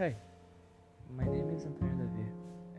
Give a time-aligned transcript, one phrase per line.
[0.00, 0.16] Hey,
[1.14, 2.24] my name is Antonio Davi,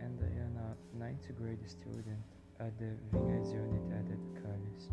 [0.02, 2.26] and I am a ninth grade student
[2.60, 4.90] at the Vinhas Unidade de Calles.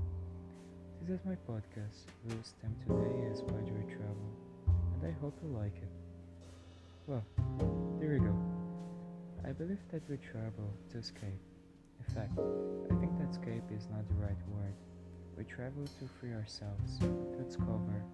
[1.01, 4.31] This is my podcast, whose theme today is graduate travel,
[4.67, 5.89] and I hope you like it.
[7.07, 7.25] Well,
[7.99, 8.37] there we go.
[9.49, 11.41] I believe that we travel to escape.
[12.07, 12.39] In fact,
[12.93, 14.75] I think that escape is not the right word.
[15.39, 18.05] We travel to free ourselves, to discover,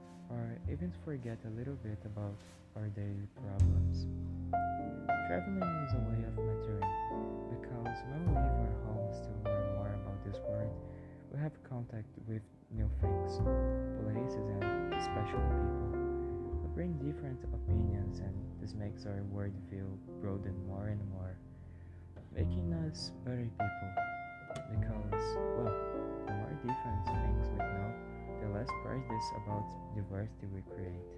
[0.74, 2.34] even forget a little bit about
[2.74, 4.10] our daily problems.
[5.30, 6.94] Traveling is a way of maturing
[7.46, 10.74] because when we leave our homes to learn more about this world,
[11.30, 12.42] we have contact with
[12.74, 13.38] new things,
[14.02, 15.94] places, and especially people.
[16.58, 19.86] We bring different opinions, and this makes our worldview
[20.20, 21.38] broaden more and more,
[22.34, 23.90] making us better people.
[24.74, 25.22] Because,
[25.54, 25.70] well,
[26.26, 27.06] the more different
[28.54, 29.66] less prejudice about
[29.98, 31.10] diversity we create.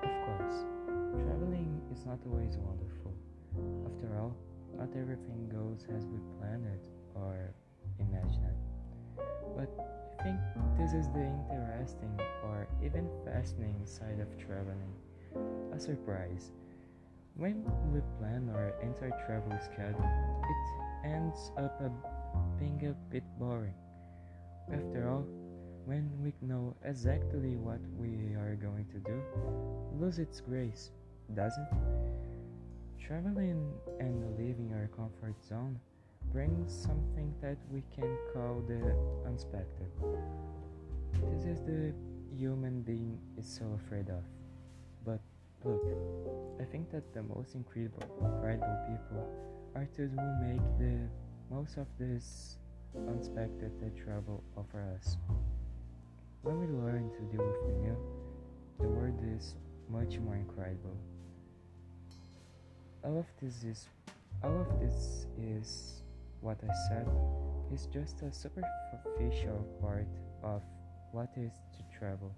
[0.00, 0.64] Of course,
[1.12, 3.12] traveling is not always wonderful.
[3.84, 4.32] After all,
[4.78, 7.52] not everything goes as we planned it or
[8.00, 8.56] imagined.
[9.54, 9.68] But
[10.18, 10.40] I think
[10.80, 12.16] this is the interesting
[12.48, 14.96] or even fascinating side of traveling.
[15.76, 16.50] A surprise.
[17.36, 17.60] When
[17.92, 20.08] we plan our entire travel schedule,
[20.48, 21.76] it ends up
[22.58, 23.76] being a bit boring.
[24.72, 25.11] After all,
[25.84, 29.20] when we know exactly what we are going to do,
[29.98, 30.90] lose its grace,
[31.34, 31.68] doesn't?
[33.00, 35.78] Traveling and leaving our comfort zone
[36.32, 38.94] brings something that we can call the
[39.26, 39.90] unexpected.
[41.34, 41.92] This is the
[42.36, 44.22] human being is so afraid of.
[45.04, 45.20] But
[45.64, 45.82] look,
[46.60, 49.28] I think that the most incredible, incredible people
[49.74, 51.08] are those who make the
[51.50, 52.56] most of this
[53.08, 55.16] unexpected travel offer us.
[56.42, 57.96] When we learn to deal with the new,
[58.80, 59.54] the world is
[59.88, 60.96] much more incredible.
[63.04, 63.86] All of this is
[64.42, 66.02] all of this is
[66.40, 67.08] what I said
[67.72, 70.08] is just a superficial part
[70.42, 70.62] of
[71.12, 72.34] what is to travel.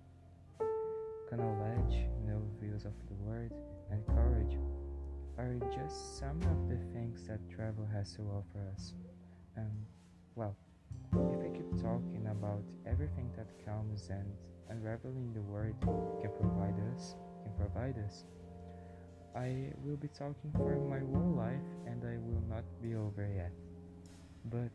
[1.33, 3.51] Knowledge, new views of the world,
[3.91, 4.57] and courage
[5.37, 8.93] are just some of the things that travel has to offer us.
[12.95, 14.25] Everything that comes and
[14.71, 15.75] unraveling the world
[16.23, 18.23] can provide us, can provide us,
[19.35, 23.51] I will be talking for my whole life and I will not be over yet.
[24.45, 24.71] But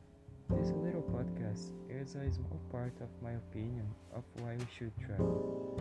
[0.49, 5.79] this little podcast is a small part of my opinion of why we should travel.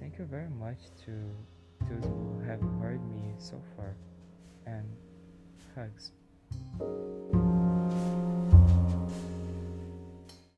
[0.00, 1.12] Thank you very much to
[1.90, 3.94] those who have heard me so far
[4.64, 4.88] and
[5.76, 6.12] hugs.